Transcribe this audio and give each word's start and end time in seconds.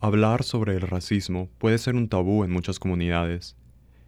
Hablar 0.00 0.44
sobre 0.44 0.74
el 0.74 0.82
racismo 0.82 1.50
puede 1.58 1.76
ser 1.76 1.96
un 1.96 2.08
tabú 2.08 2.44
en 2.44 2.52
muchas 2.52 2.78
comunidades, 2.78 3.56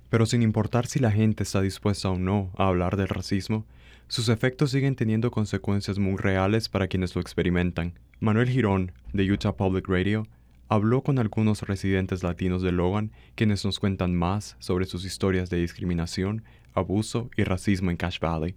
pero 0.08 0.24
sin 0.24 0.40
importar 0.40 0.86
si 0.86 1.00
la 1.00 1.10
gente 1.10 1.42
está 1.42 1.60
dispuesta 1.60 2.08
o 2.10 2.16
no 2.16 2.52
a 2.56 2.68
hablar 2.68 2.96
del 2.96 3.08
racismo, 3.08 3.66
sus 4.06 4.28
efectos 4.28 4.70
siguen 4.70 4.94
teniendo 4.94 5.32
consecuencias 5.32 5.98
muy 5.98 6.16
reales 6.16 6.68
para 6.68 6.86
quienes 6.86 7.16
lo 7.16 7.20
experimentan. 7.20 7.98
Manuel 8.20 8.48
Girón, 8.48 8.92
de 9.12 9.32
Utah 9.32 9.56
Public 9.56 9.88
Radio, 9.88 10.28
habló 10.68 11.02
con 11.02 11.18
algunos 11.18 11.62
residentes 11.62 12.22
latinos 12.22 12.62
de 12.62 12.70
Logan 12.70 13.10
quienes 13.34 13.64
nos 13.64 13.80
cuentan 13.80 14.14
más 14.14 14.54
sobre 14.60 14.84
sus 14.84 15.04
historias 15.04 15.50
de 15.50 15.56
discriminación, 15.56 16.44
abuso 16.72 17.30
y 17.36 17.42
racismo 17.42 17.90
en 17.90 17.96
Cache 17.96 18.20
Valley. 18.22 18.54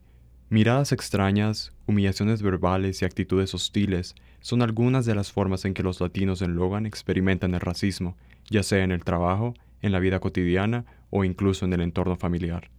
Miradas 0.54 0.92
extrañas, 0.92 1.74
humillaciones 1.88 2.44
verbales 2.44 3.02
y 3.02 3.06
actitudes 3.06 3.56
hostiles 3.56 4.14
son 4.40 4.62
algunas 4.62 5.04
de 5.08 5.16
las 5.16 5.32
formas 5.32 5.66
en 5.66 5.74
que 5.74 5.82
los 5.82 6.00
latinos 6.00 6.44
en 6.44 6.54
Logan 6.54 6.86
experimentan 6.86 7.56
el 7.56 7.60
racismo, 7.60 8.16
ya 8.52 8.62
sea 8.62 8.84
en 8.84 8.92
el 8.92 9.04
trabajo, 9.04 9.56
en 9.82 9.92
la 9.92 9.98
vida 9.98 10.20
cotidiana 10.20 10.86
o 11.10 11.24
incluso 11.24 11.66
en 11.66 11.74
el 11.74 11.82
entorno 11.82 12.18
familiar. 12.18 12.70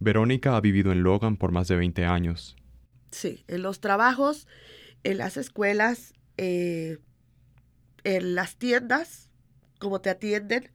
Verónica 0.00 0.54
ha 0.54 0.60
vivido 0.60 0.92
en 0.92 1.02
Logan 1.02 1.38
por 1.38 1.50
más 1.50 1.66
de 1.66 1.76
20 1.76 2.04
años. 2.04 2.56
Sí, 3.10 3.42
en 3.48 3.62
los 3.62 3.80
trabajos, 3.80 4.46
en 5.02 5.16
las 5.16 5.38
escuelas, 5.38 6.12
eh, 6.36 6.98
en 8.02 8.34
las 8.34 8.56
tiendas, 8.56 9.30
como 9.78 10.02
te 10.02 10.10
atienden, 10.10 10.68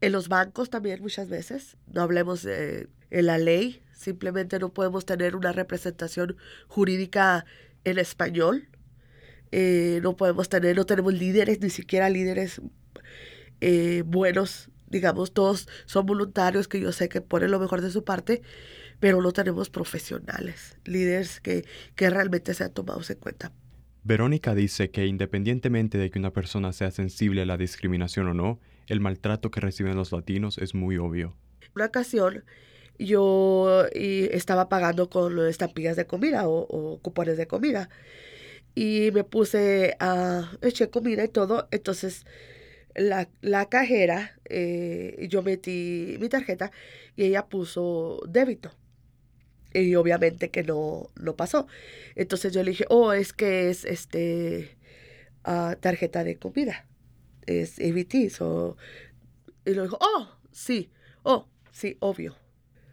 en 0.00 0.12
los 0.12 0.28
bancos 0.28 0.70
también 0.70 1.00
muchas 1.00 1.28
veces. 1.28 1.76
No 1.86 2.02
hablemos 2.02 2.42
de 2.42 2.88
en 3.10 3.26
la 3.26 3.38
ley, 3.38 3.82
simplemente 3.92 4.58
no 4.58 4.72
podemos 4.72 5.06
tener 5.06 5.36
una 5.36 5.52
representación 5.52 6.36
jurídica 6.66 7.44
en 7.84 7.98
español. 7.98 8.68
Eh, 9.52 10.00
no 10.02 10.16
podemos 10.16 10.48
tener, 10.48 10.76
no 10.76 10.86
tenemos 10.86 11.14
líderes, 11.14 11.60
ni 11.60 11.70
siquiera 11.70 12.10
líderes 12.10 12.60
eh, 13.60 14.02
buenos, 14.04 14.70
digamos, 14.88 15.32
todos 15.32 15.68
son 15.86 16.04
voluntarios 16.04 16.68
que 16.68 16.80
yo 16.80 16.92
sé 16.92 17.08
que 17.08 17.20
ponen 17.20 17.52
lo 17.52 17.60
mejor 17.60 17.80
de 17.80 17.90
su 17.90 18.04
parte, 18.04 18.42
pero 18.98 19.22
no 19.22 19.32
tenemos 19.32 19.70
profesionales, 19.70 20.76
líderes 20.84 21.40
que, 21.40 21.64
que 21.94 22.10
realmente 22.10 22.54
sean 22.54 22.72
tomados 22.72 23.08
en 23.10 23.18
cuenta. 23.18 23.52
Verónica 24.02 24.54
dice 24.54 24.90
que 24.90 25.06
independientemente 25.06 25.98
de 25.98 26.10
que 26.10 26.18
una 26.18 26.32
persona 26.32 26.72
sea 26.72 26.90
sensible 26.90 27.42
a 27.42 27.46
la 27.46 27.56
discriminación 27.56 28.28
o 28.28 28.34
no, 28.34 28.60
el 28.88 29.00
maltrato 29.00 29.50
que 29.50 29.60
reciben 29.60 29.96
los 29.96 30.12
latinos 30.12 30.58
es 30.58 30.74
muy 30.74 30.96
obvio. 30.98 31.36
Una 31.74 31.86
ocasión 31.86 32.44
yo 32.98 33.84
estaba 33.92 34.68
pagando 34.68 35.10
con 35.10 35.46
estampillas 35.46 35.96
de 35.96 36.06
comida 36.06 36.48
o, 36.48 36.98
cupones 37.02 37.36
de 37.36 37.46
comida. 37.46 37.88
Y 38.74 39.10
me 39.12 39.24
puse 39.24 39.96
a 40.00 40.52
echar 40.62 40.90
comida 40.90 41.24
y 41.24 41.28
todo. 41.28 41.68
Entonces 41.70 42.26
la, 42.94 43.28
la 43.40 43.68
cajera, 43.68 44.38
eh, 44.46 45.26
yo 45.28 45.42
metí 45.42 46.16
mi 46.20 46.28
tarjeta 46.28 46.70
y 47.16 47.24
ella 47.24 47.46
puso 47.46 48.20
débito. 48.28 48.70
Y 49.72 49.94
obviamente 49.94 50.50
que 50.50 50.62
no, 50.62 51.10
no 51.20 51.36
pasó. 51.36 51.66
Entonces 52.14 52.52
yo 52.52 52.62
le 52.62 52.70
dije, 52.70 52.86
oh, 52.88 53.12
es 53.12 53.32
que 53.32 53.68
es 53.68 53.84
este 53.84 54.76
ah, 55.44 55.76
tarjeta 55.80 56.24
de 56.24 56.36
comida. 56.36 56.86
Es 57.46 57.78
EBT. 57.78 58.14
y 58.14 59.74
lo 59.74 59.82
dijo, 59.82 59.98
oh, 60.00 60.28
sí, 60.50 60.90
oh, 61.22 61.48
sí, 61.72 61.96
obvio. 62.00 62.36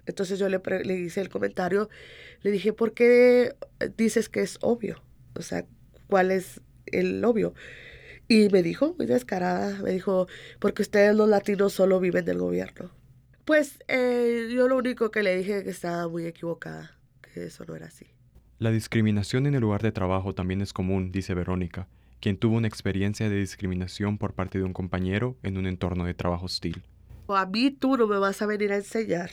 Entonces 0.05 0.39
yo 0.39 0.49
le, 0.49 0.61
le 0.83 0.93
hice 0.95 1.21
el 1.21 1.29
comentario, 1.29 1.89
le 2.41 2.51
dije, 2.51 2.73
¿por 2.73 2.93
qué 2.93 3.55
dices 3.95 4.29
que 4.29 4.41
es 4.41 4.57
obvio? 4.61 5.01
O 5.35 5.41
sea, 5.41 5.65
¿cuál 6.07 6.31
es 6.31 6.61
el 6.87 7.23
obvio? 7.23 7.53
Y 8.27 8.49
me 8.49 8.63
dijo, 8.63 8.95
muy 8.97 9.05
descarada, 9.05 9.81
me 9.81 9.91
dijo, 9.91 10.27
porque 10.59 10.81
ustedes 10.81 11.15
los 11.15 11.29
latinos 11.29 11.73
solo 11.73 11.99
viven 11.99 12.25
del 12.25 12.37
gobierno. 12.37 12.91
Pues 13.45 13.79
eh, 13.87 14.49
yo 14.53 14.67
lo 14.67 14.77
único 14.77 15.11
que 15.11 15.23
le 15.23 15.35
dije 15.35 15.63
que 15.63 15.69
estaba 15.69 16.07
muy 16.07 16.25
equivocada, 16.25 16.97
que 17.21 17.45
eso 17.45 17.65
no 17.65 17.75
era 17.75 17.87
así. 17.87 18.07
La 18.59 18.71
discriminación 18.71 19.45
en 19.45 19.55
el 19.55 19.61
lugar 19.61 19.81
de 19.81 19.91
trabajo 19.91 20.33
también 20.33 20.61
es 20.61 20.71
común, 20.71 21.11
dice 21.11 21.33
Verónica, 21.33 21.89
quien 22.23 22.37
tuvo 22.37 22.55
una 22.55 22.69
experiencia 22.69 23.27
de 23.27 23.35
discriminación 23.35 24.17
por 24.17 24.33
parte 24.33 24.57
de 24.57 24.63
un 24.63 24.71
compañero 24.71 25.35
en 25.43 25.57
un 25.57 25.67
entorno 25.67 26.05
de 26.05 26.13
trabajo 26.13 26.45
hostil. 26.45 26.81
A 27.27 27.45
mí 27.45 27.69
tú 27.69 27.97
no 27.97 28.07
me 28.07 28.17
vas 28.17 28.41
a 28.41 28.45
venir 28.45 28.71
a 28.71 28.77
enseñar 28.77 29.29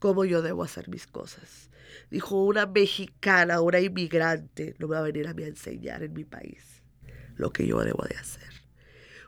cómo 0.00 0.24
yo 0.24 0.42
debo 0.42 0.64
hacer 0.64 0.88
mis 0.88 1.06
cosas. 1.06 1.70
Dijo 2.10 2.44
una 2.44 2.66
mexicana, 2.66 3.60
una 3.60 3.78
inmigrante, 3.78 4.74
no 4.80 4.88
me 4.88 4.94
va 4.94 5.02
a 5.02 5.04
venir 5.04 5.28
a 5.28 5.34
mí 5.34 5.44
a 5.44 5.46
enseñar 5.46 6.02
en 6.02 6.12
mi 6.12 6.24
país 6.24 6.82
lo 7.36 7.52
que 7.52 7.64
yo 7.64 7.78
debo 7.78 8.02
de 8.02 8.16
hacer. 8.16 8.54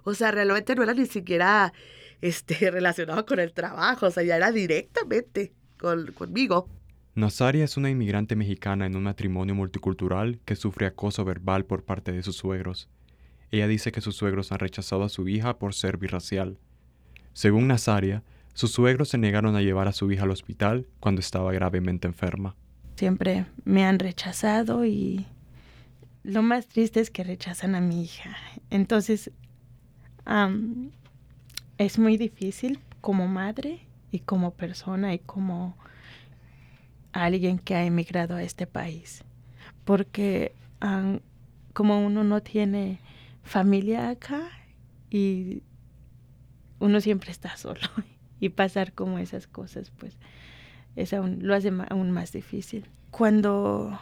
O 0.03 0.15
sea, 0.15 0.33
realmente 0.33 0.75
no 0.75 0.83
era 0.83 0.93
ni 0.93 1.07
siquiera 1.07 1.73
este, 2.21 2.69
relacionado 2.73 3.25
con 3.25 3.39
el 3.39 3.53
trabajo, 3.53 4.07
o 4.07 4.11
sea, 4.11 4.25
ya 4.25 4.35
era 4.35 4.51
directamente 4.51 5.53
conmigo. 6.17 6.69
Nazaria 7.15 7.65
es 7.65 7.77
una 7.77 7.91
inmigrante 7.91 8.37
mexicana 8.37 8.87
en 8.87 8.97
un 8.97 9.03
matrimonio 9.03 9.55
multicultural 9.55 10.39
que 10.47 10.57
sufre 10.57 10.87
acoso 10.87 11.27
verbal 11.27 11.67
por 11.67 11.85
parte 11.85 12.11
de 12.11 12.23
sus 12.23 12.37
suegros. 12.37 12.89
Ella 13.51 13.69
dice 13.69 13.93
que 13.93 14.01
sus 14.01 14.17
suegros 14.17 14.51
han 14.51 14.61
rechazado 14.61 15.05
a 15.05 15.11
su 15.11 15.29
hija 15.29 15.59
por 15.59 15.75
ser 15.75 15.99
birracial. 15.99 16.57
Según 17.35 17.69
Nazaria, 17.69 18.23
sus 18.55 18.73
suegros 18.73 19.11
se 19.11 19.19
negaron 19.19 19.57
a 19.57 19.61
llevar 19.61 19.89
a 19.89 19.93
su 19.93 20.11
hija 20.11 20.23
al 20.23 20.31
hospital 20.31 20.87
cuando 21.01 21.21
estaba 21.21 21.53
gravemente 21.53 22.09
enferma. 22.09 22.57
Siempre 22.97 23.45
me 23.65 23.85
han 23.85 23.99
rechazado 23.99 24.87
y 24.87 25.27
lo 26.23 26.41
más 26.43 26.67
triste 26.67 27.01
es 27.01 27.11
que 27.11 27.25
rechazan 27.25 27.75
a 27.75 27.81
mi 27.83 28.05
hija. 28.05 28.37
Entonces, 28.71 29.31
es 31.77 31.99
muy 31.99 32.17
difícil 32.17 32.79
como 33.03 33.29
madre 33.29 33.81
y 34.11 34.21
como 34.21 34.53
persona 34.53 35.13
y 35.13 35.19
como 35.19 35.77
alguien 37.13 37.59
que 37.59 37.75
ha 37.75 37.85
emigrado 37.85 38.37
a 38.37 38.43
este 38.43 38.67
país. 38.67 39.25
Porque 39.85 40.55
como 41.73 42.05
uno 42.05 42.25
no 42.25 42.43
tiene 42.43 43.01
familia 43.43 44.11
acá 44.11 44.51
y 45.11 45.63
uno 46.81 47.01
siempre 47.01 47.31
está 47.31 47.57
solo 47.57 47.81
y 48.41 48.49
pasar 48.49 48.93
como 48.93 49.19
esas 49.19 49.47
cosas, 49.47 49.91
pues 49.91 50.17
es 50.97 51.13
aún, 51.13 51.39
lo 51.43 51.55
hace 51.55 51.73
aún 51.91 52.11
más 52.11 52.33
difícil. 52.33 52.87
Cuando 53.11 53.99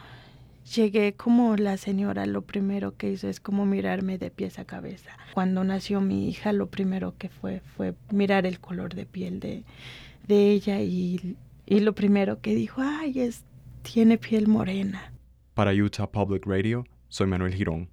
llegué 0.75 1.13
como 1.13 1.55
la 1.57 1.77
señora, 1.77 2.25
lo 2.25 2.41
primero 2.41 2.95
que 2.97 3.11
hizo 3.11 3.27
es 3.27 3.39
como 3.39 3.65
mirarme 3.65 4.17
de 4.17 4.31
pies 4.31 4.57
a 4.57 4.65
cabeza. 4.65 5.11
Cuando 5.33 5.63
nació 5.63 6.01
mi 6.01 6.27
hija, 6.27 6.53
lo 6.53 6.67
primero 6.67 7.15
que 7.17 7.29
fue 7.29 7.61
fue 7.75 7.93
mirar 8.11 8.45
el 8.45 8.59
color 8.59 8.95
de 8.95 9.05
piel 9.05 9.39
de, 9.39 9.63
de 10.27 10.51
ella 10.51 10.81
y, 10.81 11.37
y 11.71 11.79
lo 11.79 11.95
primero 11.95 12.41
que 12.41 12.53
dijo, 12.53 12.81
ay, 12.83 13.21
es, 13.21 13.45
tiene 13.81 14.17
piel 14.17 14.49
morena. 14.49 15.13
Para 15.53 15.71
Utah 15.71 16.11
Public 16.11 16.45
Radio, 16.45 16.83
soy 17.07 17.27
Manuel 17.27 17.53
Girón. 17.53 17.87